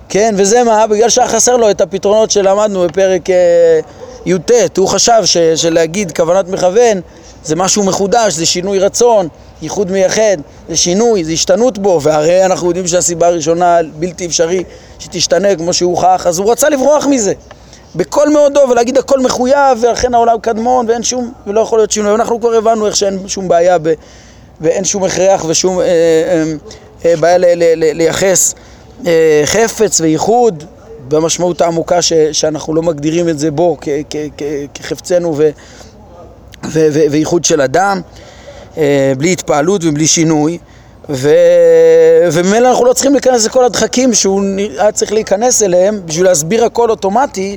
[0.09, 0.87] כן, וזה מה?
[0.87, 3.81] בגלל שהיה חסר לו את הפתרונות שלמדנו בפרק אה,
[4.27, 7.01] י"ט, הוא חשב ש, שלהגיד כוונת מכוון
[7.45, 9.29] זה משהו מחודש, זה שינוי רצון,
[9.63, 10.37] ייחוד מייחד,
[10.69, 14.65] זה שינוי, זה השתנות בו, והרי אנחנו יודעים שהסיבה הראשונה בלתי אפשרי
[14.99, 17.33] שתשתנה כמו שהוא הוכח, אז הוא רצה לברוח מזה.
[17.95, 22.15] בכל מאודו ולהגיד הכל מחויב ולכן העולם קדמון ואין שום, ולא יכול להיות שינוי.
[22.15, 23.93] אנחנו כבר הבנו איך שאין שום בעיה ב,
[24.61, 26.45] ואין שום הכרח ושום אה, אה,
[27.05, 28.55] אה, בעיה ל, ל, ל, לייחס
[29.07, 30.65] אה, חפץ וייחוד
[31.09, 34.43] במשמעות העמוקה ש, שאנחנו לא מגדירים את זה בו כ, כ, כ,
[34.75, 35.51] כחפצנו ו,
[36.65, 38.01] ו, ו, וייחוד של אדם.
[38.77, 40.59] אה, בלי התפעלות ובלי שינוי.
[41.09, 44.43] וממילא אנחנו לא צריכים להיכנס לכל הדחקים שהוא
[44.79, 47.57] היה צריך להיכנס אליהם בשביל להסביר הכל אוטומטי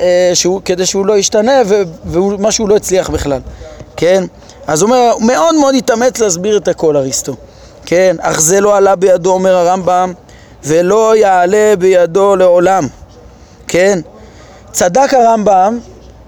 [0.00, 1.62] אה, שהוא, כדי שהוא לא ישתנה
[2.04, 3.40] ומה שהוא לא הצליח בכלל,
[3.96, 4.24] כן?
[4.66, 7.36] אז הוא אומר, הוא מאוד מאוד התאמץ להסביר את הכל אריסטו,
[7.86, 8.16] כן?
[8.20, 10.12] אך זה לא עלה בידו, אומר הרמב"ם,
[10.64, 12.86] ולא יעלה בידו לעולם,
[13.68, 13.98] כן?
[14.72, 15.78] צדק הרמב"ם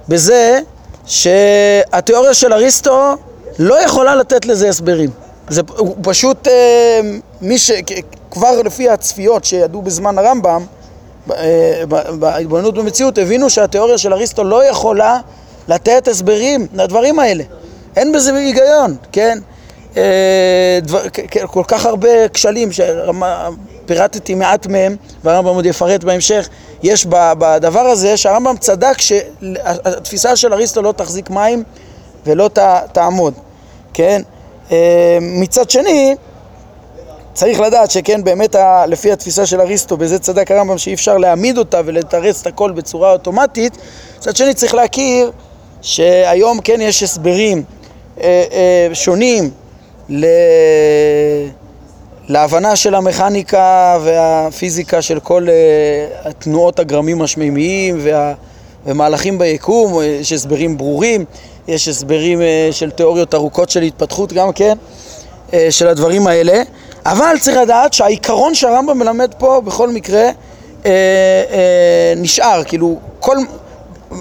[0.09, 0.61] בזה
[1.07, 3.15] שהתיאוריה של אריסטו
[3.59, 5.11] לא יכולה לתת לזה הסברים.
[5.49, 5.63] זה
[6.03, 7.01] פשוט, אה,
[7.41, 7.71] מי ש...
[8.31, 10.65] כבר לפי הצפיות שידעו בזמן הרמב"ם,
[11.31, 11.83] אה,
[12.19, 15.19] בהתבוננות במציאות, הבינו שהתיאוריה של אריסטו לא יכולה
[15.69, 17.45] לתת הסברים לדברים האלה.
[17.97, 19.39] אין בזה היגיון, כן?
[19.97, 21.03] אה, דבר,
[21.47, 22.69] כל כך הרבה כשלים
[23.87, 26.49] שפירטתי מעט מהם, והרמב"ם עוד יפרט בהמשך,
[26.83, 27.07] יש
[27.39, 31.63] בדבר הזה שהרמב"ם צדק שהתפיסה של אריסטו לא תחזיק מים
[32.27, 32.51] ולא
[32.93, 33.35] תעמוד.
[33.95, 34.23] כן?
[34.73, 36.15] אה, מצד שני,
[37.35, 41.59] צריך לדעת שכן, באמת ה, לפי התפיסה של אריסטו, בזה צדק הרמב"ם שאי אפשר להעמיד
[41.59, 43.77] אותה ולתרץ את הכל בצורה אוטומטית,
[44.19, 45.31] מצד שני צריך להכיר
[45.83, 47.63] שהיום כן יש הסברים
[48.21, 49.51] אה, אה, שונים
[50.09, 50.27] ל...
[52.29, 58.35] להבנה של המכניקה והפיזיקה של כל אה, התנועות הגרמים השמימיים וה...
[58.87, 61.25] ומהלכים ביקום, יש הסברים ברורים.
[61.69, 64.79] יש הסברים אה, של תיאוריות ארוכות של התפתחות גם כן,
[65.53, 66.63] אה, של הדברים האלה,
[67.07, 70.31] אבל צריך לדעת שהעיקרון שהרמב"ם מלמד פה בכל מקרה
[70.87, 73.37] אה, נשאר, כאילו כל,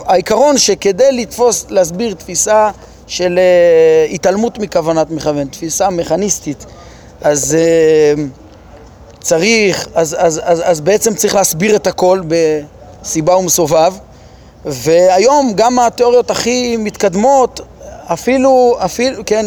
[0.05, 2.69] העיקרון שכדי לתפוס, להסביר תפיסה
[3.07, 6.65] של uh, התעלמות מכוונת מכוון, תפיסה מכניסטית,
[7.21, 8.19] אז uh,
[9.21, 13.93] צריך, אז, אז, אז, אז בעצם צריך להסביר את הכל בסיבה ומסובב,
[14.65, 17.61] והיום גם התיאוריות הכי מתקדמות
[18.05, 19.45] אפילו, אפילו, כן,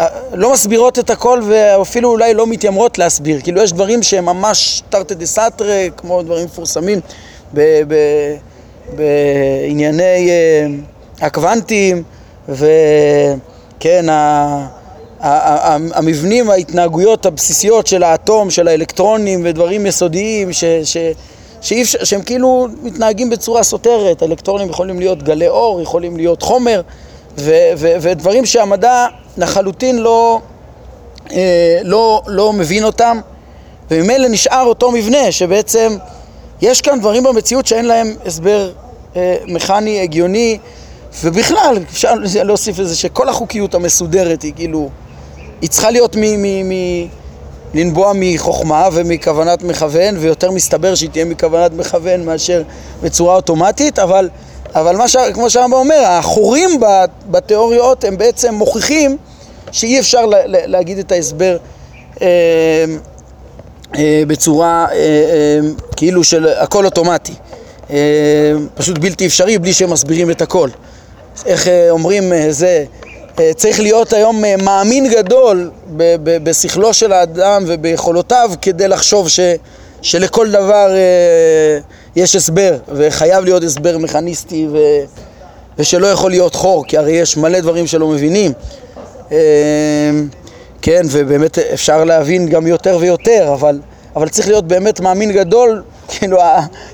[0.00, 3.40] אה, לא מסבירות את הכל ואפילו אולי לא מתיימרות להסביר.
[3.40, 7.00] כאילו יש דברים שהם ממש תרתי דה סתרי, כמו דברים מפורסמים
[8.96, 10.66] בענייני אה,
[11.26, 12.02] הקוונטים,
[12.48, 14.06] וכן,
[15.22, 20.96] המבנים, ההתנהגויות הבסיסיות של האטום, של האלקטרונים ודברים יסודיים ש, ש,
[21.60, 24.22] שאי אפשר, שהם כאילו מתנהגים בצורה סותרת.
[24.22, 26.80] אלקטרונים יכולים להיות גלי אור, יכולים להיות חומר,
[27.38, 29.06] ו, ו, ודברים שהמדע
[29.36, 30.40] לחלוטין לא,
[31.32, 33.20] אה, לא, לא מבין אותם,
[33.90, 35.96] וממילא נשאר אותו מבנה שבעצם
[36.62, 38.70] יש כאן דברים במציאות שאין להם הסבר
[39.16, 40.58] אה, מכני, הגיוני,
[41.22, 44.90] ובכלל אפשר להוסיף לזה שכל החוקיות המסודרת היא כאילו,
[45.62, 46.20] היא צריכה להיות מ...
[46.20, 46.72] מ, מ
[47.74, 52.62] לנבוע מחוכמה ומכוונת מכוון, ויותר מסתבר שהיא תהיה מכוונת מכוון מאשר
[53.02, 54.28] בצורה אוטומטית, אבל
[54.74, 55.16] אבל מה ש...
[55.34, 56.80] כמו שהרמב"ם אומר, החורים
[57.30, 59.16] בתיאוריות הם בעצם מוכיחים
[59.72, 60.38] שאי אפשר לה...
[60.46, 61.56] להגיד את ההסבר
[62.22, 62.26] אה,
[63.98, 65.58] אה, בצורה אה, אה,
[65.96, 67.34] כאילו של הכל אוטומטי.
[67.90, 67.96] אה,
[68.74, 70.68] פשוט בלתי אפשרי בלי שהם מסבירים את הכל.
[71.46, 72.84] איך אה, אומרים אה, זה,
[73.56, 75.70] צריך להיות היום אה, מאמין גדול
[76.24, 79.40] בשכלו של האדם וביכולותיו כדי לחשוב ש...
[80.02, 81.78] שלכל דבר אה,
[82.16, 84.78] יש הסבר, וחייב להיות הסבר מכניסטי ו...
[85.78, 88.52] ושלא יכול להיות חור, כי הרי יש מלא דברים שלא מבינים.
[89.32, 89.38] אה,
[90.82, 93.80] כן, ובאמת אפשר להבין גם יותר ויותר, אבל,
[94.16, 96.38] אבל צריך להיות באמת מאמין גדול, כאילו,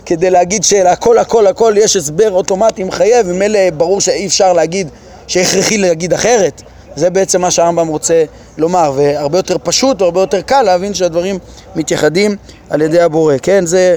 [0.07, 4.89] כדי להגיד שלהכל הכל הכל יש הסבר אוטומטי מחייב, ממילא ברור שאי אפשר להגיד,
[5.29, 6.63] שהכרחי להגיד אחרת.
[6.97, 8.25] זה בעצם מה שהרמב"ם רוצה
[8.59, 11.39] לומר, והרבה יותר פשוט והרבה יותר קל להבין שהדברים
[11.77, 12.37] מתייחדים
[12.71, 13.67] על ידי הבורא, כן?
[13.67, 13.97] זה...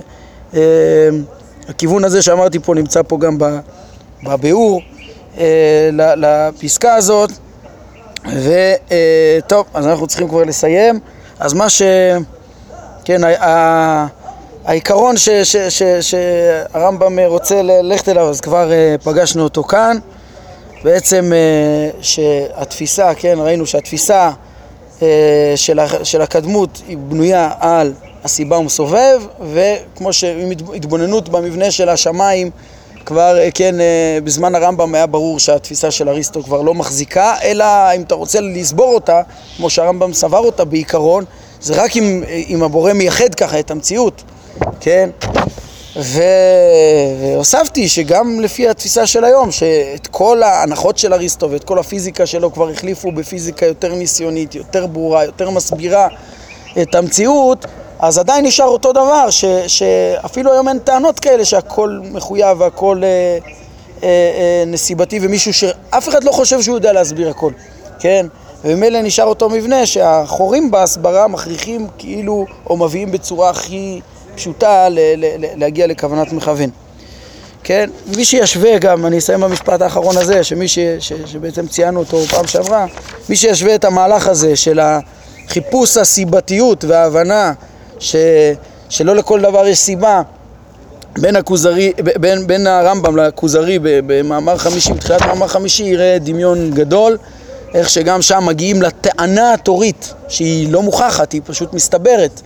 [0.54, 0.62] אה,
[1.70, 3.38] הכיוון הזה שאמרתי פה נמצא פה גם
[4.24, 4.82] בביאור
[5.38, 7.32] אה, לפסקה הזאת
[8.26, 11.00] וטוב, אה, אז אנחנו צריכים כבר לסיים
[11.40, 11.82] אז מה ש...
[13.06, 13.22] כן,
[14.66, 15.16] העיקרון
[16.02, 18.72] שהרמב"ם רוצה ללכת אליו אז כבר
[19.04, 19.98] פגשנו אותו כאן
[20.84, 21.32] בעצם
[22.02, 24.32] שהתפיסה, כן, ראינו שהתפיסה
[26.04, 29.22] של הקדמות היא בנויה על הסיבה הוא מסובב,
[29.54, 32.50] וכמו שהתבוננות במבנה של השמיים
[33.06, 37.66] כבר, אה, כן, אה, בזמן הרמב"ם היה ברור שהתפיסה של אריסטו כבר לא מחזיקה, אלא
[37.96, 39.22] אם אתה רוצה לסבור אותה,
[39.58, 41.26] כמו שהרמב"ם סבר אותה בעיקרון,
[41.62, 44.24] זה רק אם, אם הבורא מייחד ככה את המציאות,
[44.80, 45.10] כן?
[45.96, 52.54] והוספתי שגם לפי התפיסה של היום, שאת כל ההנחות של אריסטו ואת כל הפיזיקה שלו
[52.54, 56.08] כבר החליפו בפיזיקה יותר ניסיונית, יותר ברורה, יותר מסבירה
[56.82, 57.66] את המציאות,
[58.00, 63.10] אז עדיין נשאר אותו דבר, ש, שאפילו היום אין טענות כאלה שהכל מחויב והכל אה,
[64.04, 67.52] אה, אה, נסיבתי ומישהו שאף אחד לא חושב שהוא יודע להסביר הכל,
[68.00, 68.26] כן?
[68.64, 74.02] וממילא נשאר אותו מבנה שהחורים בהסברה מכריחים כאילו, או מביאים בצורה הכי
[74.36, 76.70] פשוטה ל, ל, ל, להגיע לכוונת מכוון.
[77.64, 77.90] כן?
[78.16, 82.48] מי שישווה גם, אני אסיים במשפט האחרון הזה, שמי ש, ש, שבעצם ציינו אותו פעם
[82.48, 82.86] שעברה,
[83.30, 87.54] מי שישווה את המהלך הזה של החיפוש הסיבתיות וההבנה
[88.00, 88.16] ש,
[88.90, 90.22] שלא לכל דבר יש סיבה
[91.18, 97.18] בין, הכוזרי, בין, בין הרמב"ם לכוזרי במאמר חמישי, בתחילת מאמר חמישי יראה דמיון גדול
[97.74, 102.42] איך שגם שם מגיעים לטענה התורית שהיא לא מוכחת, היא פשוט מסתברת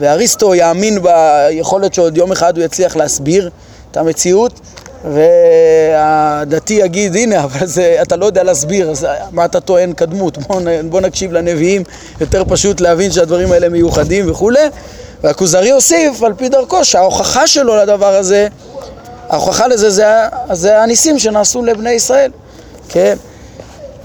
[0.00, 3.50] ואריסטו יאמין ביכולת שעוד יום אחד הוא יצליח להסביר
[3.90, 4.60] את המציאות
[5.04, 10.38] והדתי יגיד, הנה, אבל זה, אתה לא יודע להסביר, אז מה אתה טוען קדמות?
[10.38, 11.82] בוא, בוא נקשיב לנביאים,
[12.20, 14.68] יותר פשוט להבין שהדברים האלה מיוחדים וכולי.
[15.22, 18.48] והכוזרי הוסיף, על פי דרכו, שההוכחה שלו לדבר הזה,
[19.28, 20.06] ההוכחה לזה זה,
[20.52, 22.30] זה הניסים שנעשו לבני ישראל,
[22.88, 23.16] כן?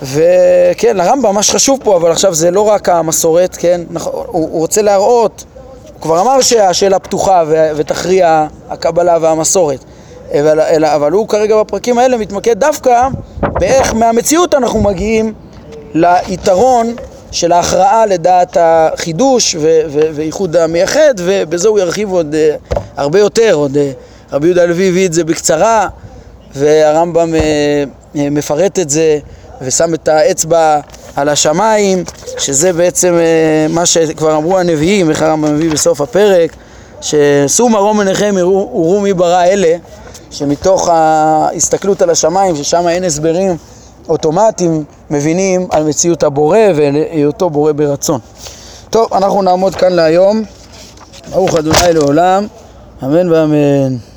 [0.01, 3.81] וכן, לרמב"ם מה שחשוב פה, אבל עכשיו זה לא רק המסורת, כן?
[3.93, 5.43] הוא, הוא רוצה להראות,
[6.03, 7.43] כבר אמר שהשאלה פתוחה
[7.75, 9.83] ותכריע הקבלה והמסורת.
[10.39, 13.07] אבל, אלא, אבל הוא כרגע בפרקים האלה מתמקד דווקא
[13.41, 15.33] באיך מהמציאות אנחנו מגיעים
[15.93, 16.95] ליתרון
[17.31, 19.55] של ההכרעה לדעת החידוש
[20.13, 25.05] וייחוד המייחד ובזה הוא ירחיב עוד uh, הרבה יותר, עוד uh, רבי יהודה הלוי הביא
[25.05, 25.87] את זה בקצרה
[26.55, 27.37] והרמב"ם uh,
[28.15, 29.19] מפרט את זה
[29.61, 30.79] ושם את האצבע
[31.15, 32.03] על השמיים
[32.37, 36.55] שזה בעצם uh, מה שכבר אמרו הנביאים, איך הרמב"ם מביא בסוף הפרק
[37.01, 39.77] ששאו מרום עיניכם וראו מי ברא אלה
[40.31, 43.57] שמתוך ההסתכלות על השמיים, ששם אין הסברים
[44.09, 48.19] אוטומטיים, מבינים על מציאות הבורא והיותו בורא ברצון.
[48.89, 50.43] טוב, אנחנו נעמוד כאן להיום.
[51.29, 52.47] ברוך אדוני לעולם,
[53.03, 54.12] אמן ואמן.